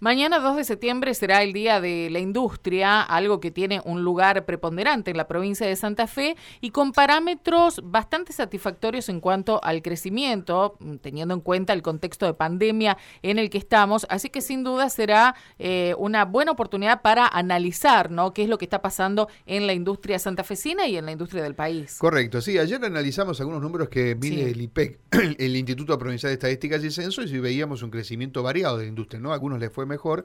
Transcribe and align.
Mañana 0.00 0.38
2 0.38 0.58
de 0.58 0.62
septiembre 0.62 1.12
será 1.12 1.42
el 1.42 1.52
Día 1.52 1.80
de 1.80 2.08
la 2.08 2.20
Industria, 2.20 3.02
algo 3.02 3.40
que 3.40 3.50
tiene 3.50 3.82
un 3.84 4.04
lugar 4.04 4.44
preponderante 4.44 5.10
en 5.10 5.16
la 5.16 5.26
provincia 5.26 5.66
de 5.66 5.74
Santa 5.74 6.06
Fe 6.06 6.36
y 6.60 6.70
con 6.70 6.92
parámetros 6.92 7.80
bastante 7.82 8.32
satisfactorios 8.32 9.08
en 9.08 9.18
cuanto 9.20 9.60
al 9.64 9.82
crecimiento, 9.82 10.78
teniendo 11.00 11.34
en 11.34 11.40
cuenta 11.40 11.72
el 11.72 11.82
contexto 11.82 12.26
de 12.26 12.34
pandemia 12.34 12.96
en 13.22 13.40
el 13.40 13.50
que 13.50 13.58
estamos. 13.58 14.06
Así 14.08 14.30
que 14.30 14.40
sin 14.40 14.62
duda 14.62 14.88
será 14.88 15.34
eh, 15.58 15.96
una 15.98 16.24
buena 16.24 16.52
oportunidad 16.52 17.02
para 17.02 17.26
analizar 17.26 18.08
¿no? 18.12 18.32
qué 18.32 18.44
es 18.44 18.48
lo 18.48 18.56
que 18.56 18.66
está 18.66 18.80
pasando 18.80 19.28
en 19.46 19.66
la 19.66 19.72
industria 19.72 20.20
santafesina 20.20 20.86
y 20.86 20.96
en 20.96 21.06
la 21.06 21.10
industria 21.10 21.42
del 21.42 21.56
país. 21.56 21.98
Correcto, 21.98 22.40
sí. 22.40 22.56
Ayer 22.56 22.84
analizamos 22.84 23.40
algunos 23.40 23.60
números 23.60 23.88
que 23.88 24.14
mide 24.14 24.48
el 24.48 24.60
IPEC, 24.60 25.00
el 25.38 25.56
Instituto 25.56 25.98
Provincial 25.98 26.30
de 26.30 26.34
Estadísticas 26.34 26.84
y 26.84 26.92
Censo, 26.92 27.22
y 27.22 27.40
veíamos 27.40 27.82
un 27.82 27.90
crecimiento 27.90 28.44
variado 28.44 28.78
de 28.78 28.84
la 28.84 28.90
industria. 28.90 29.20
¿no? 29.20 29.32
algunos 29.32 29.58
les 29.58 29.72
fue 29.72 29.87
mejor, 29.88 30.24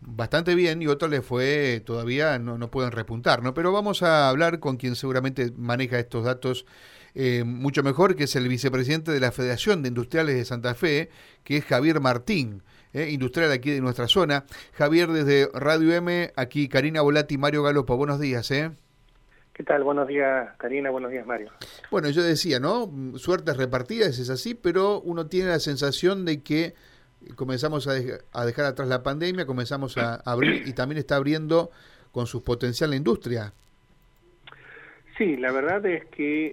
bastante 0.00 0.54
bien, 0.54 0.82
y 0.82 0.86
otros 0.86 1.10
les 1.10 1.24
fue 1.24 1.82
todavía 1.84 2.38
no, 2.38 2.58
no 2.58 2.70
pueden 2.70 2.92
repuntar. 2.92 3.42
¿no? 3.42 3.54
Pero 3.54 3.72
vamos 3.72 4.02
a 4.02 4.28
hablar 4.28 4.60
con 4.60 4.76
quien 4.76 4.96
seguramente 4.96 5.52
maneja 5.56 5.98
estos 5.98 6.24
datos. 6.24 6.66
Eh, 7.14 7.44
mucho 7.44 7.82
mejor, 7.82 8.16
que 8.16 8.24
es 8.24 8.34
el 8.36 8.48
vicepresidente 8.48 9.12
de 9.12 9.20
la 9.20 9.30
Federación 9.30 9.82
de 9.82 9.88
Industriales 9.88 10.34
de 10.34 10.44
Santa 10.44 10.74
Fe, 10.74 11.10
que 11.44 11.58
es 11.58 11.64
Javier 11.64 12.00
Martín. 12.00 12.62
Eh, 12.92 13.10
industrial 13.10 13.50
aquí 13.50 13.72
de 13.72 13.80
nuestra 13.80 14.06
zona. 14.06 14.44
Javier, 14.72 15.08
desde 15.08 15.48
Radio 15.52 15.92
M, 15.92 16.32
aquí 16.36 16.68
Karina 16.68 17.02
Volati 17.02 17.34
y 17.34 17.38
Mario 17.38 17.64
Galopo. 17.64 17.96
Buenos 17.96 18.20
días, 18.20 18.48
¿eh? 18.52 18.70
¿Qué 19.52 19.64
tal? 19.64 19.82
Buenos 19.82 20.06
días, 20.06 20.56
Karina. 20.58 20.90
Buenos 20.90 21.10
días, 21.10 21.26
Mario. 21.26 21.50
Bueno, 21.90 22.08
yo 22.10 22.22
decía, 22.22 22.60
¿no? 22.60 22.88
Suertes 23.16 23.56
repartidas, 23.56 24.18
es 24.20 24.30
así, 24.30 24.54
pero 24.54 25.00
uno 25.00 25.26
tiene 25.26 25.50
la 25.50 25.58
sensación 25.58 26.24
de 26.24 26.42
que 26.42 26.74
comenzamos 27.36 27.86
a, 27.86 27.94
dejar 28.44 28.64
atrás 28.64 28.88
la 28.88 29.02
pandemia, 29.02 29.46
comenzamos 29.46 29.96
a 29.98 30.16
abrir 30.24 30.66
y 30.66 30.72
también 30.72 30.98
está 30.98 31.16
abriendo 31.16 31.70
con 32.12 32.26
su 32.26 32.44
potencial 32.44 32.90
la 32.90 32.96
industria. 32.96 33.52
Sí, 35.16 35.36
la 35.36 35.52
verdad 35.52 35.84
es 35.86 36.04
que 36.06 36.46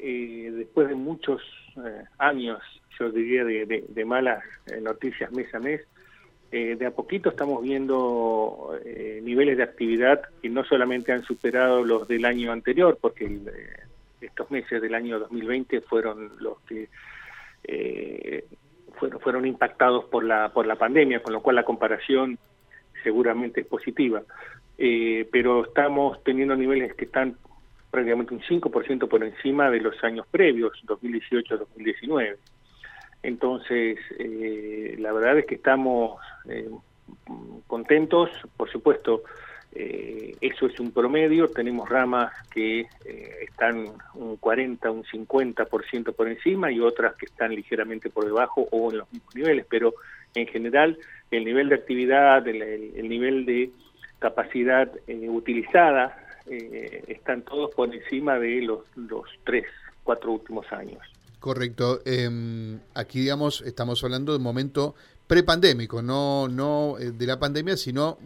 eh, 0.48 0.52
después 0.52 0.88
de 0.88 0.96
muchos 0.96 1.42
eh, 1.78 2.04
años, 2.20 2.60
yo 3.00 3.12
diría, 3.12 3.44
de, 3.44 4.06
malas 4.06 4.44
eh, 4.68 4.80
noticias 4.82 5.32
mes 5.32 5.54
a 5.56 5.60
mes, 5.60 5.82
de 6.52 6.86
a 6.86 6.92
poquito 6.92 7.30
estamos 7.30 7.64
viendo 7.64 8.78
niveles 9.22 9.56
de 9.56 9.64
actividad 9.64 10.22
que 10.42 10.50
no 10.50 10.66
solamente 10.66 11.14
han 11.14 11.24
superado 11.24 11.82
los 11.86 12.10
del 12.10 12.26
año 12.26 12.52
anterior, 12.52 12.98
porque 13.00 13.40
estos 14.20 14.52
meses 14.52 14.82
del 14.82 14.94
año 14.94 15.18
2020 15.18 15.80
fueron 15.80 16.30
los 16.40 16.60
que 16.68 16.90
fueron, 19.02 19.20
fueron 19.20 19.46
impactados 19.48 20.06
por 20.06 20.24
la, 20.24 20.50
por 20.50 20.68
la 20.68 20.76
pandemia, 20.76 21.24
con 21.24 21.34
lo 21.34 21.42
cual 21.42 21.56
la 21.56 21.64
comparación 21.64 22.38
seguramente 23.04 23.62
es 23.62 23.68
positiva. 23.68 24.22
Eh, 24.78 25.28
pero 25.32 25.66
estamos 25.66 26.24
teniendo 26.24 26.56
niveles 26.56 26.94
que 26.94 27.06
están 27.06 27.36
prácticamente 27.90 28.34
un 28.34 28.42
5% 28.42 29.08
por 29.08 29.24
encima 29.24 29.72
de 29.72 29.82
los 29.82 30.02
años 30.04 30.28
previos, 30.30 30.74
2018-2019. 30.86 32.38
Entonces, 33.24 33.98
eh, 34.20 34.96
la 35.00 35.12
verdad 35.12 35.40
es 35.40 35.46
que 35.46 35.56
estamos 35.56 36.20
eh, 36.48 36.70
contentos, 37.68 38.30
por 38.56 38.72
supuesto, 38.72 39.24
eh, 39.74 40.36
eso 40.42 40.66
es 40.66 40.78
un 40.82 40.92
promedio, 40.92 41.48
tenemos 41.48 41.88
ramas 41.88 42.34
que 42.50 42.82
eh, 43.06 43.36
están 43.42 43.86
un 44.16 44.36
40, 44.36 44.92
un 44.92 45.04
50% 45.04 46.14
por 46.14 46.28
encima 46.28 46.72
y 46.72 46.82
otras 46.82 47.16
que 47.16 47.26
están 47.26 47.56
ligeramente 47.56 48.10
por 48.10 48.26
debajo 48.26 48.68
o 48.72 48.92
en 48.92 48.98
los 49.00 49.14
mismos 49.14 49.36
niveles, 49.36 49.66
pero 49.70 49.94
en 50.36 50.48
general 50.48 50.98
el 51.30 51.46
nivel 51.46 51.70
de 51.70 51.76
actividad, 51.76 52.46
el, 52.48 53.08
nivel 53.08 53.46
de 53.46 53.72
capacidad 54.20 54.92
eh, 55.08 55.30
utilizada 55.30 56.18
están 57.08 57.44
todos 57.44 57.74
por 57.74 57.96
encima 57.96 58.38
de 58.38 58.62
los, 58.64 58.80
los 58.98 59.24
tres, 59.46 59.64
cuatro 60.04 60.34
últimos 60.34 60.70
años. 60.74 61.00
Correcto. 61.40 62.02
Em, 62.04 62.80
aquí, 62.94 63.22
digamos, 63.22 63.62
estamos 63.62 64.04
hablando 64.04 64.34
de 64.34 64.40
un 64.40 64.44
momento 64.44 64.96
prepandémico, 65.28 66.02
no, 66.02 66.50
no 66.50 66.98
de 67.00 67.26
la 67.26 67.40
pandemia, 67.40 67.78
sino, 67.78 68.18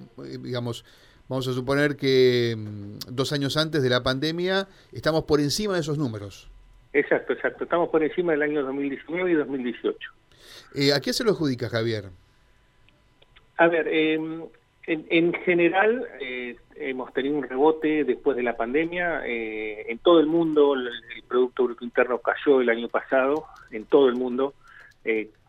digamos, 0.41 0.85
Vamos 1.27 1.47
a 1.47 1.53
suponer 1.53 1.95
que 1.95 2.55
mm, 2.55 3.15
dos 3.15 3.33
años 3.33 3.57
antes 3.57 3.81
de 3.81 3.89
la 3.89 4.03
pandemia 4.03 4.67
estamos 4.93 5.23
por 5.23 5.39
encima 5.39 5.73
de 5.73 5.79
esos 5.79 5.97
números. 5.97 6.49
Exacto, 6.93 7.33
exacto. 7.33 7.63
Estamos 7.63 7.89
por 7.89 8.03
encima 8.03 8.31
del 8.33 8.43
año 8.43 8.63
2019 8.63 9.31
y 9.31 9.33
2018. 9.33 10.11
Eh, 10.75 10.93
¿A 10.93 11.01
qué 11.01 11.13
se 11.13 11.23
lo 11.23 11.31
adjudica, 11.31 11.67
Javier? 11.67 12.05
A 13.57 13.67
ver, 13.67 13.87
em, 13.87 14.43
en, 14.85 15.33
general 15.33 16.07
eh, 16.21 16.57
hemos 16.75 17.11
tenido 17.13 17.37
un 17.37 17.43
rebote 17.43 18.03
después 18.03 18.37
de 18.37 18.43
la 18.43 18.55
pandemia. 18.55 19.25
Eh, 19.25 19.91
en 19.91 19.97
todo 19.97 20.19
el 20.19 20.27
mundo 20.27 20.75
el, 20.75 20.87
el, 20.87 21.23
Producto 21.27 21.63
Bruto 21.63 21.83
Interno 21.83 22.19
cayó 22.19 22.61
el 22.61 22.69
año 22.69 22.87
pasado, 22.87 23.45
en 23.71 23.85
todo 23.85 24.07
el 24.07 24.15
mundo. 24.15 24.53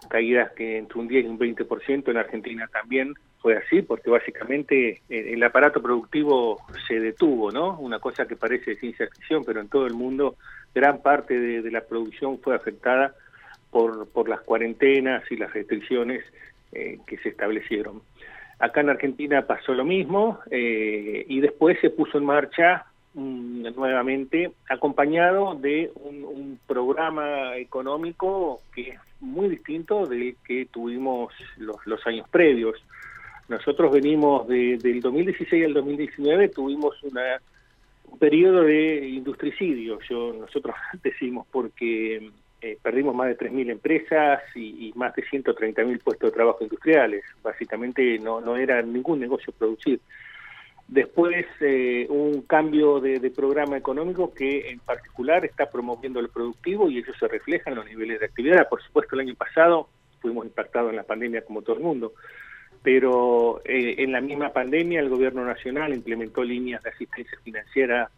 caídas 0.09 0.53
que 0.53 0.79
entre 0.79 0.99
un 0.99 1.09
10 1.09 1.25
y 1.25 1.29
un 1.29 1.39
20%, 1.39 2.09
en 2.09 2.17
Argentina 2.17 2.69
también 2.73 3.15
fue 3.47 3.59
así, 3.59 3.81
porque 3.81 4.11
básicamente 4.11 5.03
eh, 5.09 5.33
el 5.35 5.41
aparato 5.45 5.81
productivo 5.81 6.61
se 6.89 6.99
detuvo, 6.99 7.53
¿no? 7.53 7.79
Una 7.79 8.01
cosa 8.01 8.27
que 8.27 8.35
parece 8.35 8.75
ciencia 8.75 9.07
ficción, 9.07 9.45
pero 9.45 9.61
en 9.61 9.69
todo 9.69 9.87
el 9.87 9.95
mundo 9.95 10.35
gran 10.75 11.01
parte 11.01 11.39
de, 11.39 11.71
la 11.71 11.83
producción 11.83 12.41
fue 12.41 12.57
afectada 12.57 13.15
por, 13.71 14.09
por 14.09 14.29
las 14.29 14.41
cuarentenas 14.41 15.23
y 15.31 15.37
las 15.37 15.53
restricciones 15.53 16.25
eh, 16.73 16.99
que 17.07 17.19
se 17.19 17.29
establecieron. 17.29 18.03
Acá 18.59 18.81
en 18.81 18.91
Argentina 18.91 19.47
pasó 19.47 19.75
lo 19.75 19.85
mismo 19.85 20.41
eh, 20.51 21.25
y 21.29 21.39
después 21.39 21.79
se 21.81 21.91
puso 21.91 22.19
en 22.19 22.25
marcha 22.25 22.87
mm, 23.15 23.69
nuevamente 23.77 24.51
acompañado 24.69 25.55
de 25.55 25.93
un, 25.95 26.25
un, 26.25 26.59
programa 26.67 27.57
económico 27.59 28.61
que 28.75 28.89
es 28.89 28.99
muy 29.21 29.49
distinto 29.49 30.05
del 30.05 30.35
que 30.45 30.67
tuvimos 30.67 31.33
los, 31.59 31.77
los 31.87 32.05
años 32.09 32.29
previos. 32.29 32.83
Nosotros 33.49 33.93
venimos 33.93 34.49
de, 34.49 34.77
del 34.79 35.01
2016 35.01 35.67
al 35.67 35.75
2019, 35.75 36.49
tuvimos 36.49 37.01
una, 37.05 37.41
un 38.11 38.19
periodo 38.19 38.63
de 38.63 39.09
industricidio, 39.09 39.99
yo, 40.09 40.33
nosotros 40.33 40.75
decimos, 41.03 41.47
porque 41.51 42.31
eh, 42.61 42.79
perdimos 42.83 43.15
más 43.15 43.29
de 43.29 43.39
3.000 43.39 43.71
empresas 43.71 44.43
y, 44.57 44.93
más 44.97 45.15
de 45.15 45.23
130.000 45.25 46.01
puestos 46.03 46.31
de 46.31 46.35
trabajo 46.35 46.59
industriales. 46.63 47.25
Básicamente 47.43 48.19
no, 48.19 48.41
no 48.41 48.57
era 48.57 48.83
ningún 48.83 49.21
negocio 49.21 49.53
producir. 49.53 50.01
Después, 50.89 51.47
eh, 51.61 52.07
un 52.09 52.43
cambio 52.43 53.01
de, 53.01 53.31
programa 53.31 53.77
económico 53.77 54.33
que 54.33 54.71
en 54.71 54.79
particular 54.81 55.45
está 55.45 55.69
promoviendo 55.69 56.21
el 56.21 56.29
productivo 56.29 56.91
y 56.91 56.99
eso 56.99 57.13
se 57.19 57.29
refleja 57.29 57.71
en 57.71 57.77
los 57.77 57.87
niveles 57.87 58.21
de 58.21 58.27
actividad. 58.27 58.69
Por 58.69 58.83
supuesto, 58.83 59.15
el 59.15 59.23
año 59.23 59.35
pasado 59.35 59.89
fuimos 60.21 60.47
impactados 60.47 60.91
en 60.91 60.97
la 60.97 61.03
pandemia 61.03 61.45
como 61.45 61.63
todo 61.63 61.77
el 61.77 61.83
mundo 61.83 62.13
pero 62.87 63.63
eh, 63.65 63.97
en 63.99 64.13
la 64.13 64.21
misma 64.21 64.51
pandemia 64.51 65.01
el 65.01 65.09
gobierno 65.09 65.45
nacional 65.45 65.93
implementó 65.93 66.45
líneas 66.45 66.85
de 66.85 66.91
asistencia 66.91 67.37
financiera 67.43 68.09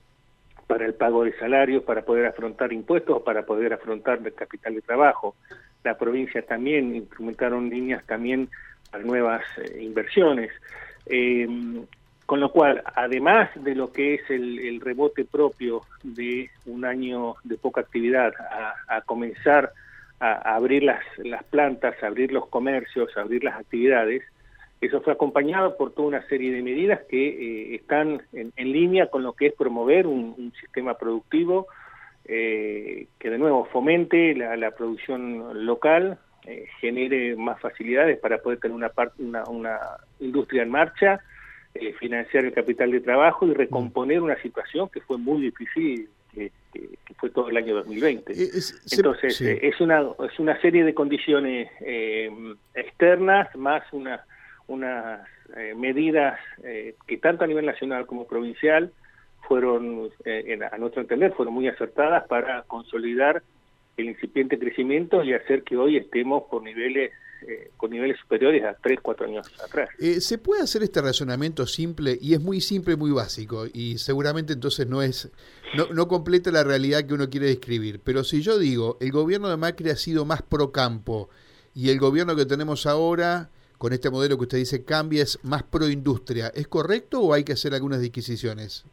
para 0.66 0.84
el 0.84 0.92
pago 0.92 1.24
de 1.24 1.32
salarios, 1.38 1.84
para 1.84 2.02
poder 2.02 2.26
afrontar 2.26 2.70
impuestos, 2.74 3.22
para 3.22 3.46
poder 3.46 3.72
afrontar 3.72 4.20
el 4.22 4.34
capital 4.34 4.74
de 4.74 4.82
trabajo. 4.82 5.36
La 5.82 5.96
provincia 5.96 6.42
también 6.42 6.94
implementaron 6.94 7.70
líneas 7.70 8.04
también 8.04 8.50
para 8.90 9.02
nuevas 9.04 9.42
eh, 9.56 9.82
inversiones. 9.82 10.50
Eh, 11.06 11.48
con 12.26 12.38
lo 12.38 12.52
cual, 12.52 12.82
además 12.94 13.48
de 13.54 13.74
lo 13.74 13.90
que 13.90 14.16
es 14.16 14.28
el, 14.28 14.82
rebote 14.82 15.24
propio 15.24 15.80
de 16.02 16.50
un 16.66 16.84
año 16.84 17.36
de 17.42 17.56
poca 17.56 17.80
actividad, 17.80 18.34
a, 18.86 19.00
comenzar 19.00 19.72
a, 20.20 20.56
abrir 20.56 20.82
las, 20.82 21.02
las 21.16 21.42
plantas, 21.44 21.94
a 22.02 22.08
abrir 22.08 22.32
los 22.32 22.46
comercios, 22.48 23.16
a 23.16 23.22
abrir 23.22 23.44
las 23.44 23.58
actividades, 23.58 24.24
eso 24.80 25.00
fue 25.00 25.12
acompañado 25.12 25.76
por 25.76 25.92
toda 25.92 26.08
una 26.08 26.26
serie 26.28 26.52
de 26.52 26.62
medidas 26.62 27.00
que 27.08 27.28
eh, 27.28 27.74
están 27.74 28.22
en, 28.32 28.52
línea 28.56 29.08
con 29.08 29.24
lo 29.24 29.32
que 29.32 29.46
es 29.46 29.54
promover 29.54 30.06
un, 30.06 30.52
sistema 30.60 30.96
productivo 30.96 31.66
eh, 32.24 33.08
que 33.18 33.30
de 33.30 33.38
nuevo 33.38 33.64
fomente 33.72 34.34
la, 34.34 34.70
producción 34.70 35.66
local, 35.66 36.18
eh, 36.46 36.66
genere 36.80 37.34
más 37.34 37.60
facilidades 37.60 38.18
para 38.20 38.38
poder 38.38 38.60
tener 38.60 38.76
una, 38.76 38.92
una, 39.18 39.44
una 39.44 39.78
industria 40.20 40.62
en 40.62 40.70
marcha, 40.70 41.20
financiar 42.00 42.44
el 42.44 42.52
capital 42.52 42.90
de 42.90 43.00
trabajo 43.00 43.46
y 43.46 43.54
recomponer 43.54 44.20
una 44.20 44.40
situación 44.42 44.88
que 44.88 45.00
fue 45.00 45.16
muy 45.16 45.42
difícil 45.42 46.08
que, 46.32 46.50
fue 47.16 47.30
todo 47.30 47.48
el 47.50 47.56
año 47.56 47.74
2020. 47.76 48.32
Entonces, 48.92 49.40
es, 49.40 49.80
una, 49.80 50.04
es 50.28 50.38
una 50.38 50.60
serie 50.60 50.84
de 50.84 50.94
condiciones 50.94 51.70
externas 52.74 53.54
más 53.54 53.84
una 53.92 54.24
unas 54.68 55.26
eh, 55.56 55.74
medidas 55.76 56.38
eh, 56.62 56.94
que 57.06 57.18
tanto 57.18 57.44
a 57.44 57.46
nivel 57.46 57.66
nacional 57.66 58.06
como 58.06 58.26
provincial 58.26 58.92
fueron, 59.48 60.10
eh, 60.24 60.58
a 60.70 60.78
nuestro 60.78 61.02
entender, 61.02 61.32
fueron 61.32 61.54
muy 61.54 61.68
acertadas 61.68 62.26
para 62.28 62.62
consolidar 62.62 63.42
el 63.96 64.06
incipiente 64.06 64.58
crecimiento 64.58 65.24
y 65.24 65.32
hacer 65.32 65.64
que 65.64 65.76
hoy 65.76 65.96
estemos 65.96 66.44
por 66.50 66.62
niveles 66.62 67.10
eh, 67.46 67.70
con 67.76 67.90
niveles 67.90 68.18
superiores 68.18 68.64
a 68.64 68.74
3, 68.74 68.98
4 69.00 69.26
años 69.26 69.46
atrás. 69.64 69.88
Eh, 70.00 70.20
¿Se 70.20 70.38
puede 70.38 70.62
hacer 70.62 70.82
este 70.82 71.00
razonamiento 71.00 71.66
simple? 71.66 72.18
Y 72.20 72.34
es 72.34 72.40
muy 72.40 72.60
simple, 72.60 72.96
muy 72.96 73.12
básico, 73.12 73.66
y 73.72 73.98
seguramente 73.98 74.54
entonces 74.54 74.88
no 74.88 75.02
es 75.02 75.30
no, 75.76 75.86
no 75.92 76.08
completa 76.08 76.50
la 76.50 76.64
realidad 76.64 77.06
que 77.06 77.14
uno 77.14 77.30
quiere 77.30 77.46
describir. 77.46 78.00
Pero 78.02 78.24
si 78.24 78.42
yo 78.42 78.58
digo, 78.58 78.98
el 79.00 79.12
gobierno 79.12 79.48
de 79.48 79.56
Macri 79.56 79.90
ha 79.90 79.96
sido 79.96 80.24
más 80.24 80.42
pro 80.42 80.72
campo 80.72 81.28
y 81.74 81.90
el 81.90 82.00
gobierno 82.00 82.34
que 82.34 82.44
tenemos 82.44 82.86
ahora, 82.86 83.50
con 83.78 83.92
este 83.92 84.10
modelo 84.10 84.36
que 84.36 84.42
usted 84.42 84.58
dice 84.58 84.84
cambia, 84.84 85.22
es 85.22 85.42
más 85.44 85.62
pro 85.62 85.88
industria, 85.88 86.48
¿es 86.48 86.66
correcto 86.66 87.20
o 87.20 87.32
hay 87.32 87.44
que 87.44 87.52
hacer 87.52 87.72
algunas 87.74 88.00
disquisiciones? 88.00 88.84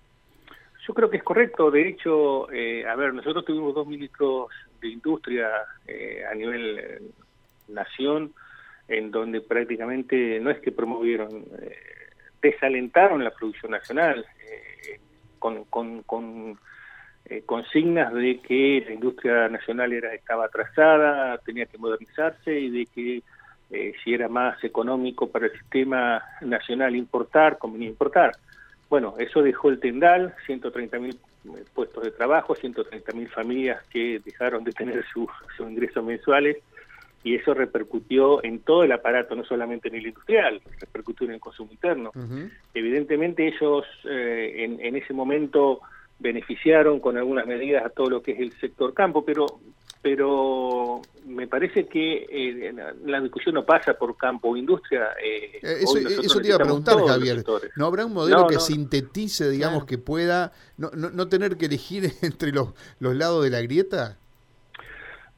Yo 0.88 0.94
creo 0.94 1.10
que 1.10 1.18
es 1.18 1.24
correcto. 1.24 1.72
De 1.72 1.88
hecho, 1.90 2.52
eh, 2.52 2.88
a 2.88 2.96
ver, 2.96 3.14
nosotros 3.14 3.44
tuvimos 3.44 3.74
dos 3.74 3.88
ministros 3.88 4.50
de 4.80 4.90
industria 4.90 5.50
eh, 5.88 6.24
a 6.32 6.36
nivel 6.36 6.78
eh, 6.78 7.02
nación, 7.70 8.34
en 8.88 9.10
donde 9.10 9.42
prácticamente 9.42 10.40
no 10.40 10.52
es 10.52 10.60
que 10.60 10.72
promovieron, 10.72 11.44
desalentaron 12.40 13.24
la 13.24 13.32
producción 13.32 13.72
nacional 13.72 14.24
con, 15.40 15.64
con, 15.64 16.04
con 16.04 16.60
consignas 17.48 18.14
de 18.14 18.40
que 18.42 18.84
la 18.86 18.94
industria 18.94 19.50
nacional 19.50 19.92
era 19.92 20.14
estaba 20.14 20.46
atrasada, 20.46 21.40
tenía 21.40 21.66
que 21.66 21.80
modernizarse 21.80 22.60
y 22.60 22.70
de 22.70 22.86
que 22.86 23.24
si 23.70 24.14
era 24.14 24.28
más 24.28 24.64
económico 24.64 25.28
para 25.30 25.48
el 25.48 25.52
sistema 25.54 26.24
nacional 26.42 26.96
importar, 26.96 27.58
convenía 27.58 27.90
importar. 27.90 28.32
Bueno, 28.90 29.16
eso 29.18 29.42
dejó 29.42 29.70
el 29.70 29.80
tendal, 29.80 30.36
130 30.46 31.00
mil 31.00 31.20
eh, 31.46 31.64
puestos 31.74 32.04
de 32.04 32.12
trabajo, 32.12 32.56
130 32.56 33.12
mil 33.14 33.28
familias 33.30 33.84
que 33.90 34.22
dejaron 34.24 34.64
de 34.64 34.72
tener 34.72 35.04
sus 35.12 35.30
su 35.58 35.64
ingresos 35.64 36.04
mensuales 36.04 36.58
y 37.24 37.36
eso 37.36 37.56
repercutió 37.56 38.44
en 38.44 38.60
todo 38.60 38.84
el 38.84 38.92
aparato, 38.92 39.36
no 39.36 39.44
solamente 39.44 39.88
en 39.88 39.96
el 39.96 40.08
industrial, 40.08 40.62
repercutió 40.80 41.26
en 41.26 41.34
el 41.34 41.40
consumo 41.40 41.72
interno. 41.72 42.12
Evidentemente 42.74 43.48
ellos 43.48 43.84
eh, 44.08 44.64
en, 44.64 44.80
en, 44.80 44.96
ese 44.96 45.12
momento 45.12 45.82
beneficiaron 46.20 47.00
con 47.00 47.18
algunas 47.18 47.48
medidas 47.48 47.84
a 47.84 47.90
todo 47.90 48.10
lo 48.12 48.22
que 48.22 48.34
es 48.34 48.40
el 48.40 48.52
sector 48.54 48.94
campo, 48.94 49.26
pero 49.26 49.48
pero 50.06 51.02
me 51.26 51.48
parece 51.48 51.88
que 51.88 52.28
eh, 52.30 52.76
la 53.06 53.20
discusión 53.22 53.56
no 53.56 53.66
pasa 53.66 53.96
por 53.96 54.16
campo 54.16 54.50
o 54.50 54.56
industria. 54.56 55.08
Eh, 55.20 55.58
eh 55.64 55.78
eso, 55.82 55.98
eso 55.98 56.40
te 56.40 56.50
iba 56.50 56.58
a 56.58 56.60
preguntar, 56.60 57.00
Javier. 57.08 57.44
¿No 57.76 57.88
habrá 57.88 58.06
un 58.06 58.14
modelo 58.14 58.46
que 58.46 58.60
sintetice, 58.60 59.50
digamos, 59.50 59.86
que 59.86 59.98
pueda 59.98 60.52
no, 60.78 60.92
no, 60.92 61.10
no, 61.10 61.28
tener 61.28 61.58
que 61.58 61.66
elegir 61.66 62.12
entre 62.22 62.52
los, 62.52 62.76
los 63.00 63.16
lados 63.16 63.44
de 63.46 63.50
la 63.50 63.62
grieta? 63.64 64.20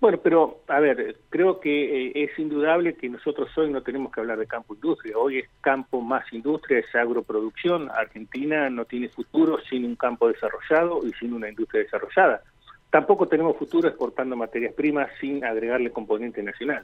Bueno, 0.02 0.20
pero 0.22 0.60
a 0.68 0.82
ver, 0.82 1.16
creo 1.30 1.62
que 1.62 2.08
eh, 2.08 2.12
es 2.26 2.38
indudable 2.38 2.96
que 2.96 3.08
nosotros 3.08 3.50
hoy 3.58 3.72
no 3.72 3.84
tenemos 3.84 4.12
que 4.12 4.20
hablar 4.20 4.38
de 4.38 4.48
campo 4.48 4.76
industria. 4.76 5.18
Hoy 5.18 5.40
es 5.40 5.50
campo 5.62 6.02
más 6.02 6.26
industria, 6.34 6.80
es 6.80 6.94
agroproducción. 6.94 7.90
Argentina 7.90 8.70
no 8.70 8.84
tiene 8.84 9.08
futuro 9.08 9.60
sin 9.70 9.86
un 9.86 9.96
campo 9.96 10.28
desarrollado 10.28 11.08
y 11.08 11.14
sin 11.14 11.32
una 11.32 11.48
industria 11.48 11.84
desarrollada. 11.84 12.44
Tampoco 12.90 13.28
tenemos 13.28 13.58
futuro 13.58 13.88
exportando 13.88 14.36
materias 14.36 14.74
primas 14.74 15.10
sin 15.20 15.44
agregarle 15.44 15.92
componente 15.92 16.42
nacional. 16.42 16.84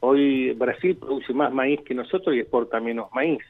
Hoy 0.00 0.52
Brasil 0.52 0.96
produce 0.96 1.32
más 1.32 1.52
maíz 1.52 1.80
que 1.82 1.94
nosotros 1.94 2.34
y 2.34 2.40
exporta 2.40 2.80
menos 2.80 3.08
maíz. 3.12 3.42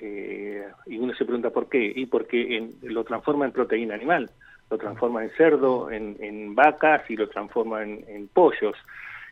Eh, 0.00 0.64
y 0.86 0.98
uno 0.98 1.14
se 1.14 1.24
pregunta 1.24 1.50
por 1.50 1.68
qué. 1.68 1.92
Y 1.94 2.06
porque 2.06 2.70
lo 2.82 3.04
transforma 3.04 3.46
en 3.46 3.52
proteína 3.52 3.94
animal, 3.94 4.30
lo 4.70 4.78
transforma 4.78 5.22
en 5.24 5.30
cerdo, 5.30 5.90
en, 5.90 6.54
vacas 6.54 7.08
y 7.08 7.16
lo 7.16 7.28
transforma 7.28 7.82
en, 7.82 8.28
pollos. 8.32 8.76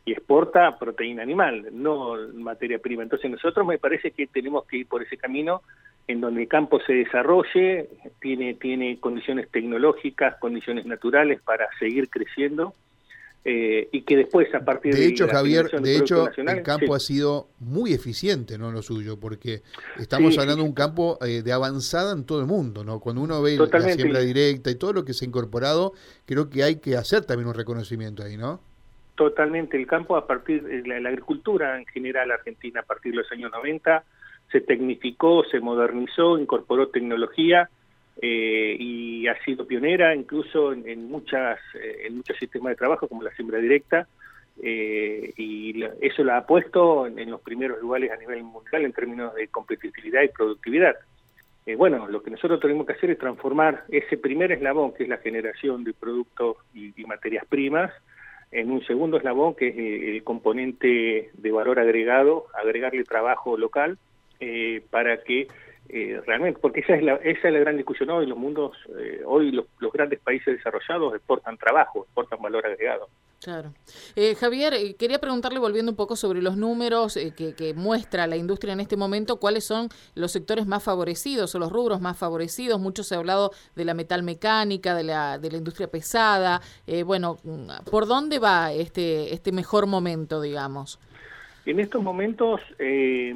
Y 0.05 0.12
exporta 0.12 0.79
proteína 0.79 1.23
animal, 1.23 1.69
no 1.73 2.17
materia 2.35 2.79
prima. 2.79 3.03
Entonces 3.03 3.31
nosotros 3.31 3.67
me 3.67 3.79
parece 3.79 4.11
que 4.11 4.27
tenemos 4.27 4.65
que 4.67 4.79
ir 4.79 4.87
por 4.87 5.03
ese 5.03 5.17
camino 5.17 5.62
en 6.06 6.21
donde 6.21 6.43
el 6.43 6.49
campo 6.49 6.81
se 6.81 6.93
desarrolle, 6.93 7.89
tiene, 8.21 8.55
tiene 8.55 8.99
condiciones 9.01 9.49
tecnológicas, 9.51 10.37
condiciones 10.39 10.85
naturales 10.87 11.41
para 11.43 11.67
seguir 11.79 12.11
creciendo. 12.11 12.75
Eh, 13.47 13.91
y 13.93 14.03
que 14.03 14.17
después 14.17 14.55
a 14.55 14.65
partir 14.65 14.95
de, 14.95 15.01
de 15.01 15.06
hecho 15.09 15.29
Javier 15.29 15.69
de 15.71 15.99
hecho 15.99 16.31
el 16.35 16.62
campo 16.62 16.95
ha 16.95 16.99
sido 16.99 17.49
muy 17.59 17.93
eficiente 17.93 18.56
no 18.56 18.73
lo 18.73 18.81
suyo 18.81 19.21
porque 19.21 19.61
estamos 19.99 20.39
hablando 20.39 20.62
de 20.62 20.69
un 20.71 20.75
campo 20.75 21.19
eh, 21.21 21.43
de 21.43 21.53
avanzada 21.53 22.15
en 22.15 22.25
todo 22.25 22.41
el 22.41 22.47
mundo 22.47 22.85
no 22.85 23.01
cuando 23.01 23.21
uno 23.21 23.43
ve 23.43 23.59
la 23.59 23.81
siembra 23.83 24.21
directa 24.21 24.71
y 24.71 24.77
todo 24.77 24.95
lo 24.95 25.05
que 25.05 25.12
se 25.12 25.27
ha 25.27 25.29
incorporado 25.29 25.93
creo 26.25 26.49
que 26.49 26.62
hay 26.62 26.77
que 26.77 26.97
hacer 26.97 27.27
también 27.27 27.49
un 27.49 27.55
reconocimiento 27.55 28.23
ahí 28.23 28.39
no 28.39 28.62
totalmente. 29.15 29.77
El 29.77 29.87
campo 29.87 30.17
a 30.17 30.27
partir 30.27 30.62
de 30.62 30.83
la, 30.87 31.01
la 31.01 31.09
agricultura 31.11 31.79
en 31.79 31.87
general 31.87 32.31
argentina 32.31 32.81
a 32.81 32.83
partir 32.83 33.12
de 33.12 33.19
los 33.19 33.31
años 33.31 33.53
90 33.53 34.05
se 34.55 34.61
tecnificó, 34.61 35.43
se 35.51 35.59
modernizó, 35.59 36.39
incorporó 36.39 36.87
tecnología 36.87 37.69
eh, 38.23 38.77
y 38.79 39.27
ha 39.27 39.37
sido 39.45 39.67
pionera 39.67 40.15
incluso 40.15 40.73
en, 40.73 41.11
muchas 41.11 41.59
eh, 41.75 42.03
en 42.06 42.19
muchos 42.19 42.37
sistemas 42.39 42.71
de 42.71 42.77
trabajo 42.77 43.09
como 43.09 43.25
la 43.25 43.35
siembra 43.35 43.59
directa 43.59 44.06
eh, 44.62 45.33
y 45.37 45.83
eso 46.01 46.23
la 46.23 46.37
ha 46.37 46.47
puesto 46.47 47.09
en, 47.09 47.29
los 47.29 47.41
primeros 47.41 47.81
lugares 47.81 48.12
a 48.12 48.17
nivel 48.17 48.45
mundial 48.45 48.85
en 48.85 48.93
términos 48.93 49.35
de 49.35 49.49
competitividad 49.49 50.23
y 50.23 50.29
productividad. 50.29 50.95
bueno, 51.77 52.06
lo 52.06 52.23
que 52.23 52.31
nosotros 52.31 52.61
tenemos 52.61 52.87
que 52.87 52.93
hacer 52.93 53.11
es 53.11 53.19
transformar 53.19 53.83
ese 53.89 54.17
primer 54.17 54.53
eslabón, 54.53 54.95
que 54.95 55.03
es 55.03 55.09
la 55.09 55.19
generación 55.19 55.83
de 55.83 55.95
productos 55.95 56.59
y, 56.73 56.93
y 56.95 57.05
materias 57.06 57.45
primas, 57.47 57.91
en 58.53 58.71
un 58.71 58.87
segundo 58.87 59.17
eslabón, 59.17 59.56
que 59.56 59.67
es 59.67 60.15
el 60.15 60.23
componente 60.23 61.33
de 61.33 61.51
valor 61.51 61.81
agregado, 61.81 62.47
agregarle 62.55 63.03
trabajo 63.03 63.59
local, 63.59 63.99
eh, 64.46 64.82
para 64.91 65.23
que 65.23 65.49
eh, 65.88 66.20
realmente, 66.26 66.58
porque 66.61 66.81
esa 66.81 66.96
es, 66.96 67.02
la, 67.02 67.14
esa 67.17 67.49
es 67.49 67.55
la 67.55 67.61
gran 67.61 67.76
discusión 67.79 68.11
hoy, 68.11 68.26
los 68.26 68.37
mundos, 68.37 68.76
eh, 68.99 69.23
hoy 69.25 69.52
los, 69.52 69.67
grandes 69.93 70.20
países 70.20 70.56
desarrollados 70.56 71.14
exportan 71.14 71.56
trabajo, 71.56 72.05
exportan 72.05 72.43
valor 72.43 72.67
agregado. 72.67 73.08
Claro. 73.41 73.75
Javier, 74.41 74.96
quería 74.96 75.19
preguntarle, 75.19 75.58
volviendo 75.58 75.93
un 75.93 75.96
poco 75.96 76.17
sobre 76.17 76.41
los 76.41 76.56
números 76.56 77.19
que, 77.37 77.55
que, 77.55 77.75
muestra 77.75 78.26
la 78.26 78.37
industria 78.37 78.73
en 78.73 78.81
este 78.81 78.96
momento, 78.96 79.37
¿cuáles 79.37 79.64
son 79.64 79.88
los 80.14 80.32
sectores 80.32 80.67
más 80.67 80.82
favorecidos 80.82 81.55
o 81.55 81.58
los 81.58 81.70
rubros 81.70 82.00
más 82.00 82.17
favorecidos? 82.19 82.81
Mucho 82.81 83.02
se 83.02 83.14
ha 83.14 83.19
hablado 83.19 83.50
de 83.76 83.85
la 83.85 83.93
metalmecánica, 83.93 84.94
de 84.94 85.05
la, 85.05 85.38
de 85.38 85.50
la 85.50 85.58
industria 85.58 85.88
pesada. 85.88 86.62
bueno, 87.05 87.38
¿por 87.91 88.06
dónde 88.06 88.38
va 88.38 88.73
este, 88.73 89.35
este 89.35 89.52
mejor 89.52 89.87
momento, 89.87 90.41
digamos? 90.41 90.99
En 91.67 91.81
estos 91.81 92.03
momentos 92.03 92.61
eh, 92.79 93.35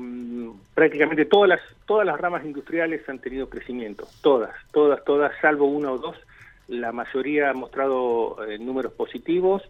prácticamente 0.74 1.24
todas 1.24 1.48
las, 1.48 1.60
todas 1.86 2.06
las 2.06 2.20
ramas 2.20 2.44
industriales 2.44 3.08
han 3.08 3.20
tenido 3.20 3.48
crecimiento, 3.48 4.06
todas, 4.20 4.54
todas, 4.70 5.02
todas, 5.04 5.32
salvo 5.40 5.66
una 5.66 5.92
o 5.92 5.98
dos. 5.98 6.16
La 6.68 6.92
mayoría 6.92 7.50
ha 7.50 7.54
mostrado 7.54 8.36
eh, 8.46 8.58
números 8.58 8.92
positivos. 8.92 9.62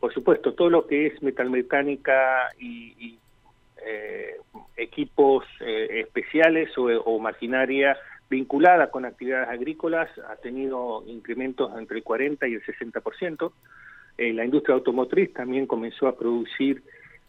Por 0.00 0.14
supuesto, 0.14 0.54
todo 0.54 0.70
lo 0.70 0.86
que 0.86 1.06
es 1.06 1.22
metalmecánica 1.22 2.50
y, 2.58 2.94
y 2.98 3.18
eh, 3.86 4.36
equipos 4.78 5.44
especiales 5.60 6.70
o, 6.76 7.18
maquinaria 7.18 7.96
vinculada 8.28 8.90
con 8.90 9.04
actividades 9.04 9.48
agrícolas 9.48 10.08
ha 10.28 10.36
tenido 10.36 11.04
incrementos 11.06 11.70
entre 11.78 11.98
el 11.98 12.02
40 12.02 12.48
y 12.48 12.54
el 12.54 12.64
60%. 12.64 13.52
la 14.18 14.44
industria 14.44 14.74
automotriz 14.74 15.32
también 15.34 15.66
comenzó 15.66 16.08
a 16.08 16.16
producir 16.16 16.82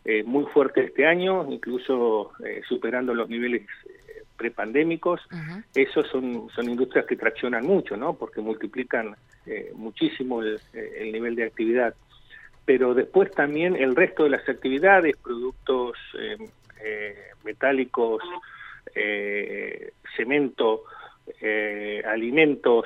eh, 0.09 0.23
muy 0.23 0.45
fuerte 0.45 0.85
este 0.85 1.05
año, 1.05 1.45
incluso 1.51 2.31
eh, 2.41 2.61
superando 2.65 3.13
los 3.13 3.27
niveles 3.27 3.63
eh, 3.63 4.23
prepandémicos. 4.37 5.19
Esos 5.75 6.07
son, 6.07 6.47
son 6.55 6.69
industrias 6.69 7.05
que 7.05 7.17
traccionan 7.17 7.65
mucho, 7.65 7.97
¿no? 7.97 8.13
Porque 8.13 8.39
multiplican 8.39 9.17
muchísimo 9.75 10.41
el, 10.41 11.11
nivel 11.11 11.35
de 11.35 11.43
actividad. 11.43 11.93
Pero 12.63 12.93
después 12.93 13.31
también 13.31 13.75
el 13.75 13.97
resto 13.97 14.23
de 14.23 14.29
las 14.29 14.47
actividades, 14.47 15.17
productos 15.17 15.97
metálicos, 17.43 18.21
cemento, 20.15 20.83
alimentos, 22.05 22.85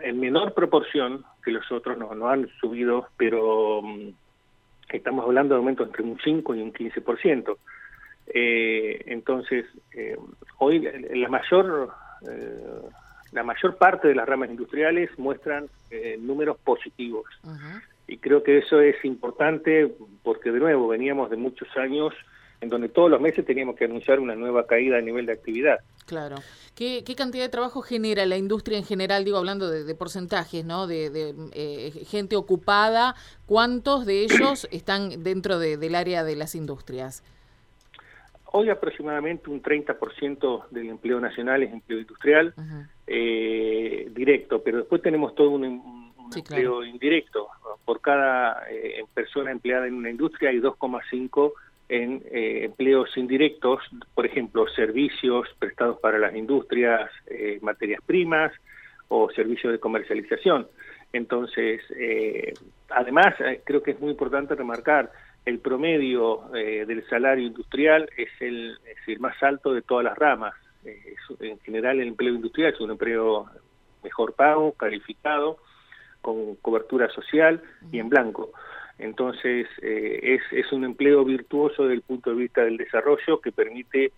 en 0.00 0.20
menor 0.20 0.54
proporción 0.54 1.24
que 1.44 1.50
los 1.50 1.70
otros 1.72 1.98
no, 1.98 2.14
no 2.14 2.28
han 2.28 2.48
subido, 2.60 3.08
pero 3.18 3.82
estamos 4.96 5.24
hablando 5.24 5.54
de 5.54 5.58
aumentos 5.58 5.86
entre 5.86 6.02
un 6.02 6.18
5 6.22 6.54
y 6.54 6.62
un 6.62 6.72
15%. 6.72 7.56
Eh, 8.26 9.02
entonces, 9.06 9.66
eh, 9.92 10.16
hoy 10.58 10.80
la 10.80 11.28
mayor, 11.28 11.90
eh, 12.28 12.82
la 13.32 13.42
mayor 13.42 13.76
parte 13.76 14.08
de 14.08 14.14
las 14.14 14.28
ramas 14.28 14.50
industriales 14.50 15.10
muestran 15.18 15.66
eh, 15.90 16.16
números 16.20 16.58
positivos. 16.58 17.26
Y 18.06 18.18
creo 18.18 18.42
que 18.42 18.58
eso 18.58 18.80
es 18.80 19.02
importante 19.04 19.90
porque, 20.22 20.52
de 20.52 20.60
nuevo, 20.60 20.88
veníamos 20.88 21.30
de 21.30 21.36
muchos 21.36 21.68
años 21.76 22.12
en 22.64 22.70
donde 22.70 22.88
todos 22.88 23.10
los 23.10 23.20
meses 23.20 23.44
teníamos 23.44 23.76
que 23.76 23.84
anunciar 23.84 24.18
una 24.18 24.34
nueva 24.34 24.66
caída 24.66 24.98
a 24.98 25.00
nivel 25.00 25.26
de 25.26 25.32
actividad. 25.32 25.78
Claro. 26.06 26.36
¿Qué, 26.74 27.04
cantidad 27.16 27.44
de 27.44 27.50
trabajo 27.50 27.82
genera 27.82 28.26
la 28.26 28.36
industria 28.36 28.76
en 28.76 28.84
general? 28.84 29.24
Digo, 29.24 29.38
hablando 29.38 29.70
de, 29.70 29.94
porcentajes, 29.94 30.64
¿no? 30.64 30.86
De, 30.86 31.34
eh, 31.52 31.90
gente 32.06 32.36
ocupada, 32.36 33.14
¿cuántos 33.46 34.04
de 34.06 34.22
ellos 34.22 34.66
están 34.72 35.22
dentro 35.22 35.58
del 35.58 35.94
área 35.94 36.24
de 36.24 36.36
las 36.36 36.54
industrias? 36.54 37.22
hoy 38.56 38.70
aproximadamente 38.70 39.50
un 39.50 39.60
30% 39.60 40.68
del 40.70 40.88
empleo 40.88 41.18
nacional 41.18 41.64
es 41.64 41.72
empleo 41.72 41.98
industrial 41.98 42.54
eh, 43.04 44.08
directo, 44.12 44.62
pero 44.62 44.78
después 44.78 45.02
tenemos 45.02 45.34
todo 45.34 45.50
un, 45.50 46.12
empleo 46.34 46.84
indirecto. 46.84 47.48
Por 47.84 48.00
cada 48.00 48.62
eh, 48.70 49.04
persona 49.12 49.50
empleada 49.50 49.88
en 49.88 49.94
una 49.94 50.08
industria 50.08 50.50
hay 50.50 50.60
2,5 50.60 51.52
en 51.88 52.22
eh, 52.30 52.64
empleos 52.64 53.16
indirectos, 53.16 53.82
por 54.14 54.26
ejemplo, 54.26 54.66
servicios 54.68 55.48
prestados 55.58 55.98
para 56.00 56.18
las 56.18 56.34
industrias, 56.34 57.10
materias 57.60 58.00
primas 58.04 58.52
o 59.08 59.30
servicios 59.30 59.72
de 59.72 59.78
comercialización. 59.78 60.66
Entonces, 61.12 61.80
además, 62.88 63.34
creo 63.64 63.82
que 63.82 63.92
es 63.92 64.00
muy 64.00 64.10
importante 64.10 64.54
remarcar 64.54 65.10
el 65.44 65.58
promedio 65.58 66.54
eh, 66.54 66.84
del 66.86 67.06
salario 67.08 67.46
industrial 67.46 68.08
es 68.16 68.30
el, 68.40 68.78
más 69.18 69.40
alto 69.42 69.74
de 69.74 69.82
todas 69.82 70.04
las 70.04 70.16
ramas. 70.16 70.54
Eh, 70.84 71.14
en 71.40 71.58
general 71.60 72.00
el 72.00 72.08
empleo 72.08 72.34
industrial 72.34 72.72
es 72.72 72.80
un 72.80 72.92
empleo 72.92 73.46
mejor 74.02 74.34
pago, 74.34 74.72
calificado, 74.72 75.58
con 76.22 76.56
cobertura 76.56 77.10
social 77.10 77.62
y 77.92 77.98
en 77.98 78.08
blanco. 78.08 78.52
Entonces 78.98 79.66
eh, 79.82 80.20
es, 80.22 80.42
es 80.52 80.72
un 80.72 80.84
empleo 80.84 81.24
virtuoso 81.24 81.82
desde 81.82 81.94
el 81.94 82.02
punto 82.02 82.30
de 82.30 82.36
vista 82.36 82.62
del 82.62 82.76
desarrollo 82.76 83.40
que 83.40 83.52
permite 83.52 84.12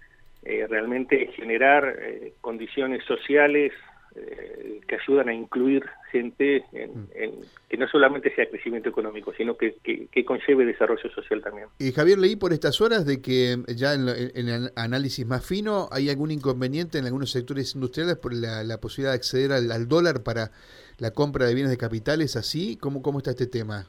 realmente 0.69 1.27
generar 1.35 1.99
condiciones 2.41 3.03
sociales 3.03 3.73
eh, 4.19 4.81
que 4.89 4.95
ayudan 4.95 5.29
a 5.29 5.35
incluir 5.35 5.85
gente 6.11 6.65
mm. 6.73 7.01
en, 7.15 7.33
que 7.69 7.77
no 7.77 7.87
solamente 7.87 8.35
sea 8.35 8.49
crecimiento 8.49 8.89
económico, 8.89 9.35
sino 9.37 9.59
que, 9.59 9.77
que, 9.83 10.25
conlleve 10.25 10.65
desarrollo 10.65 11.11
social 11.11 11.43
también. 11.43 11.69
Y 11.79 11.93
Javier, 11.93 12.19
leí 12.19 12.35
por 12.37 12.55
estas 12.55 12.81
horas 12.81 13.05
de 13.05 13.21
que 13.21 13.59
ya 13.77 13.93
en, 13.93 14.09
el 14.09 14.73
análisis 14.75 15.27
más 15.27 15.45
fino 15.45 15.89
hay 15.91 16.09
algún 16.09 16.31
inconveniente 16.31 16.97
en 16.97 17.05
algunos 17.05 17.31
sectores 17.31 17.75
industriales 17.75 18.17
por 18.17 18.33
la, 18.33 18.79
posibilidad 18.81 19.13
de 19.13 19.17
acceder 19.17 19.53
al, 19.53 19.87
dólar 19.87 20.23
para 20.23 20.51
la 20.99 21.11
compra 21.11 21.45
de 21.45 21.53
bienes 21.53 21.71
de 21.71 21.77
capitales, 21.77 22.37
así. 22.37 22.79
¿Cómo, 22.79 23.03
cómo 23.03 23.19
está 23.19 23.33
este 23.33 23.47
tema? 23.47 23.87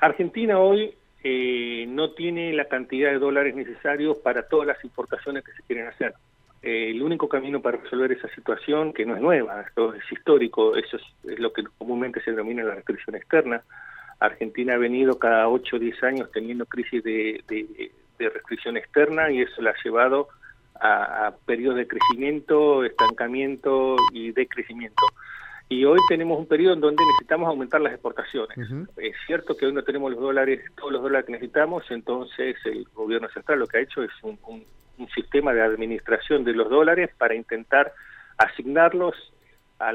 Argentina 0.00 0.58
hoy 0.58 0.94
eh, 1.24 1.86
no 1.88 2.12
tiene 2.12 2.52
la 2.52 2.66
cantidad 2.66 3.10
de 3.10 3.18
dólares 3.18 3.54
necesarios 3.54 4.18
para 4.18 4.48
todas 4.48 4.66
las 4.66 4.82
importaciones 4.84 5.44
que 5.44 5.52
se 5.52 5.62
quieren 5.62 5.88
hacer. 5.88 6.14
Eh, 6.62 6.90
el 6.90 7.02
único 7.02 7.28
camino 7.28 7.60
para 7.60 7.78
resolver 7.78 8.12
esa 8.12 8.28
situación, 8.34 8.92
que 8.92 9.06
no 9.06 9.14
es 9.14 9.22
nueva, 9.22 9.60
esto 9.62 9.94
es 9.94 10.02
histórico, 10.10 10.76
eso 10.76 10.96
es, 10.96 11.38
lo 11.38 11.52
que 11.52 11.64
comúnmente 11.78 12.20
se 12.22 12.32
denomina 12.32 12.64
la 12.64 12.74
restricción 12.74 13.16
externa. 13.16 13.62
Argentina 14.20 14.74
ha 14.74 14.78
venido 14.78 15.18
cada 15.18 15.48
8 15.48 15.76
o 15.76 15.78
10 15.78 16.02
años 16.02 16.30
teniendo 16.32 16.66
crisis 16.66 17.02
de, 17.04 17.42
restricción 18.18 18.76
externa 18.76 19.30
y 19.30 19.42
eso 19.42 19.62
la 19.62 19.70
ha 19.70 19.82
llevado 19.84 20.28
a, 20.80 21.32
periodos 21.46 21.78
de 21.78 21.86
crecimiento, 21.86 22.84
estancamiento 22.84 23.96
y 24.12 24.32
decrecimiento. 24.32 25.04
Y 25.70 25.84
hoy 25.84 25.98
tenemos 26.08 26.38
un 26.38 26.46
periodo 26.46 26.74
en 26.74 26.80
donde 26.80 27.04
necesitamos 27.04 27.48
aumentar 27.48 27.80
las 27.80 27.92
exportaciones. 27.92 28.56
Es 28.96 29.14
cierto 29.26 29.56
que 29.56 29.66
hoy 29.66 29.72
no 29.72 29.82
tenemos 29.82 30.10
los 30.10 30.20
dólares, 30.20 30.62
todos 30.76 30.92
los 30.92 31.02
dólares 31.02 31.26
que 31.26 31.32
necesitamos, 31.32 31.84
entonces 31.90 32.56
el 32.64 32.84
gobierno 32.94 33.28
central 33.28 33.58
lo 33.58 33.66
que 33.66 33.78
ha 33.78 33.80
hecho 33.82 34.02
es 34.02 34.10
un, 34.22 34.38
un 34.98 35.08
sistema 35.10 35.52
de 35.52 35.62
administración 35.62 36.44
de 36.44 36.52
los 36.52 36.68
dólares 36.68 37.10
para 37.18 37.34
intentar 37.34 37.92
asignarlos 38.38 39.14
a, 39.78 39.90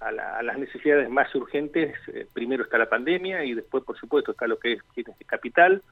a, 0.00 0.42
las 0.42 0.58
necesidades 0.58 1.08
más 1.10 1.34
urgentes. 1.34 1.96
Eh, 2.08 2.26
primero 2.32 2.64
está 2.64 2.78
la 2.78 2.88
pandemia 2.88 3.44
y 3.44 3.54
después, 3.54 3.84
por 3.84 3.98
supuesto, 3.98 4.32
está 4.32 4.46
lo 4.46 4.58
que 4.58 4.74
es 4.74 4.82
capital, 5.26 5.82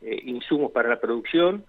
eh, 0.00 0.20
insumos 0.24 0.72
para 0.72 0.88
la 0.88 1.00
producción 1.00 1.64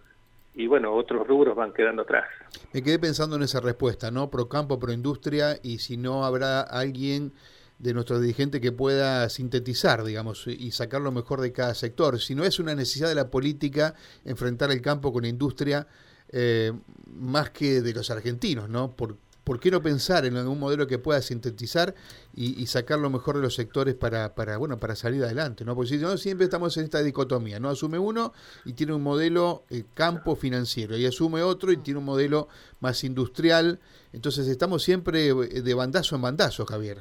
y, 0.56 0.68
bueno, 0.68 0.94
otros 0.94 1.28
rubros 1.28 1.56
van 1.56 1.74
quedando 1.74 2.04
atrás. 2.04 2.26
Me 2.74 2.82
quedé 2.82 2.98
pensando 2.98 3.36
en 3.36 3.44
esa 3.44 3.60
respuesta, 3.60 4.10
¿no? 4.12 4.30
Pro 4.30 4.48
campo, 4.48 4.80
pro 4.80 4.94
industria 4.94 5.60
y 5.62 5.80
si 5.80 5.98
no 5.98 6.26
habrá 6.26 6.62
alguien 6.62 7.34
de 7.78 7.94
nuestros 7.94 8.22
dirigentes 8.22 8.62
que 8.62 8.72
pueda 8.72 9.28
sintetizar, 9.30 10.04
digamos, 10.04 10.48
y 10.48 10.72
sacar 10.72 11.02
lo 11.02 11.12
mejor 11.12 11.42
de 11.42 11.52
cada 11.52 11.74
sector. 11.74 12.20
Si 12.22 12.34
no 12.34 12.46
es 12.46 12.60
una 12.60 12.74
necesidad 12.74 13.10
de 13.10 13.16
la 13.16 13.30
política 13.30 13.96
enfrentar 14.24 14.72
el 14.72 14.82
campo 14.82 15.12
con 15.12 15.24
la 15.24 15.28
industria, 15.28 15.88
eh, 16.30 16.72
más 17.08 17.50
que 17.50 17.82
de 17.82 17.94
los 17.94 18.10
argentinos, 18.10 18.70
¿no? 18.70 18.96
¿Por, 18.96 19.18
¿Por, 19.46 19.60
qué 19.60 19.72
no 19.72 19.82
pensar 19.82 20.26
en 20.26 20.36
algún 20.36 20.60
modelo 20.60 20.88
que 20.88 20.98
pueda 20.98 21.22
sintetizar 21.22 21.94
y, 22.36 22.66
sacar 22.66 23.00
lo 23.00 23.10
mejor 23.10 23.36
de 23.36 23.42
los 23.42 23.56
sectores 23.56 23.96
para, 23.96 24.36
para, 24.36 24.58
bueno, 24.58 24.78
para 24.78 24.96
salir 24.96 25.24
adelante, 25.24 25.64
¿no? 25.64 25.76
Porque 25.76 25.92
si 25.92 25.98
no, 25.98 26.18
siempre 26.18 26.46
estamos 26.46 26.76
en 26.78 26.84
esta 26.84 27.02
dicotomía, 27.02 27.60
¿no? 27.60 27.70
Asume 27.70 28.00
uno 28.00 28.34
y 28.66 28.74
tiene 28.74 28.94
un 28.94 29.04
modelo 29.04 29.64
eh, 29.70 29.84
campo 29.94 30.36
financiero, 30.36 30.98
y 30.98 31.06
asume 31.06 31.42
otro 31.44 31.72
y 31.72 31.78
tiene 31.78 32.00
un 32.00 32.06
modelo 32.06 32.48
más 32.80 33.04
industrial. 33.04 33.80
Entonces 34.12 34.48
estamos 34.48 34.84
siempre 34.84 35.28
eh, 35.30 35.62
de 35.62 35.74
bandazo 35.74 36.16
en 36.16 36.24
bandazo, 36.24 36.66
Javier. 36.66 36.98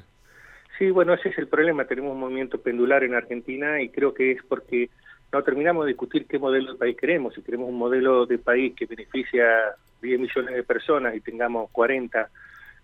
Sí, 0.79 0.91
bueno, 0.91 1.15
ese 1.15 1.29
es 1.29 1.39
el 1.39 1.47
problema. 1.47 1.87
Tenemos 1.87 2.13
un 2.13 2.21
movimiento 2.21 2.61
pendular 2.61 3.05
en 3.05 3.15
Argentina 3.15 3.81
y 3.81 3.91
creo 3.91 4.13
que 4.13 4.33
es 4.33 4.43
porque 4.49 4.91
no 5.35 5.43
terminamos 5.43 5.85
de 5.85 5.89
discutir 5.89 6.27
qué 6.29 6.39
modelo 6.39 6.73
de 6.73 6.79
país 6.79 6.97
queremos. 6.97 7.35
Si 7.35 7.43
queremos 7.43 7.69
un 7.69 7.77
modelo 7.77 8.25
de 8.25 8.39
país 8.39 8.73
que 8.77 8.87
beneficia 8.87 9.45
a 9.45 9.75
10 10.01 10.21
millones 10.21 10.55
de 10.55 10.63
personas 10.63 11.13
y 11.17 11.21
tengamos 11.21 11.71
40 11.73 12.31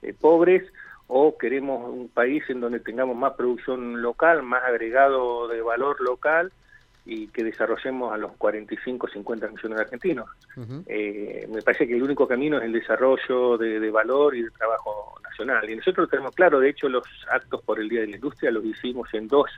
eh, 0.02 0.14
pobres, 0.20 0.64
o 1.06 1.38
queremos 1.38 1.88
un 1.88 2.08
país 2.08 2.42
en 2.48 2.60
donde 2.60 2.80
tengamos 2.80 3.16
más 3.16 3.34
producción 3.34 4.02
local, 4.02 4.42
más 4.42 4.64
agregado 4.64 5.46
de 5.46 5.62
valor 5.62 6.00
local 6.00 6.50
y 7.06 7.28
que 7.28 7.44
desarrollemos 7.44 8.12
a 8.12 8.16
los 8.16 8.32
45, 8.32 9.08
50 9.08 9.48
millones 9.48 9.76
de 9.76 9.82
argentinos. 9.84 10.28
Eh, 10.86 11.48
me 11.52 11.62
parece 11.62 11.86
que 11.86 11.94
el 11.94 12.02
único 12.02 12.26
camino 12.26 12.58
es 12.58 12.64
el 12.64 12.72
desarrollo 12.72 13.58
de, 13.58 13.78
de, 13.78 13.90
valor 13.92 14.36
y 14.36 14.42
de 14.42 14.50
trabajo 14.50 15.14
nacional. 15.22 15.70
Y 15.70 15.76
nosotros 15.76 16.06
lo 16.06 16.08
tenemos 16.08 16.34
claro, 16.34 16.58
de 16.58 16.70
hecho 16.70 16.88
los 16.88 17.04
actos 17.30 17.62
por 17.62 17.78
el 17.78 17.88
Día 17.88 18.00
de 18.00 18.08
la 18.08 18.16
Industria 18.16 18.50
los 18.50 18.64
hicimos 18.64 19.08
en 19.14 19.28
dos 19.28 19.50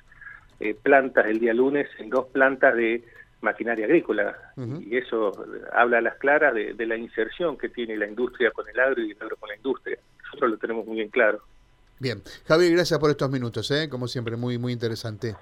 eh, 0.65 0.77
plantas 0.81 1.27
el 1.27 1.41
día 1.41 1.53
lunes 1.53 1.89
en 1.99 2.09
dos 2.09 2.27
plantas 2.27 2.77
de 2.77 3.03
maquinaria 3.41 3.85
agrícola 3.85 4.53
y 4.57 4.97
eso 4.97 5.33
habla 5.73 5.99
a 5.99 6.01
las 6.01 6.15
claras 6.19 6.55
de, 6.55 6.87
la 6.87 6.97
inserción 6.97 7.59
que 7.59 7.69
tiene 7.69 7.97
la 7.97 8.07
industria 8.07 8.53
con 8.53 8.69
el 8.69 8.79
agro 8.79 9.03
y 9.03 9.11
el 9.11 9.17
agro 9.21 9.37
con 9.39 9.49
la 9.49 9.57
industria. 9.57 9.99
Nosotros 10.23 10.53
lo 10.53 10.59
tenemos 10.59 10.87
muy 10.87 10.99
bien 10.99 11.09
claro. 11.09 11.43
Bien, 11.99 12.23
Javier, 12.47 12.75
gracias 12.75 13.01
por 13.01 13.11
estos 13.11 13.29
minutos, 13.29 13.69
¿eh? 13.73 13.89
como 13.89 14.07
siempre, 14.07 14.37
muy 14.37 14.57
muy 14.57 14.73
interesante. 14.73 15.35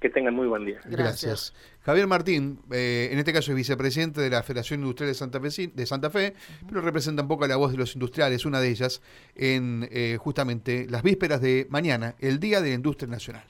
Que 0.00 0.10
tengan 0.10 0.34
muy 0.34 0.48
buen 0.48 0.64
día. 0.64 0.80
Gracias. 0.86 1.54
Javier 1.82 2.08
Martín, 2.08 2.58
eh, 2.72 3.10
en 3.12 3.20
este 3.20 3.32
caso 3.32 3.52
es 3.52 3.56
vicepresidente 3.56 4.20
de 4.20 4.30
la 4.30 4.42
Federación 4.42 4.80
Industrial 4.80 5.10
de 5.10 5.14
Santa 5.14 5.38
Fe, 5.38 5.70
de 5.72 5.86
Santa 5.86 6.10
Fe 6.10 6.34
pero 6.68 6.80
representa 6.80 7.22
un 7.22 7.28
poco 7.28 7.44
a 7.44 7.48
la 7.48 7.54
voz 7.54 7.70
de 7.70 7.78
los 7.78 7.94
industriales, 7.94 8.44
una 8.44 8.60
de 8.60 8.70
ellas, 8.70 9.00
en 9.36 9.88
justamente 10.18 10.88
las 10.90 11.04
vísperas 11.04 11.40
de 11.40 11.68
mañana, 11.70 12.16
el 12.18 12.40
Día 12.40 12.60
de 12.60 12.70
la 12.70 12.74
Industria 12.74 13.08
Nacional. 13.08 13.44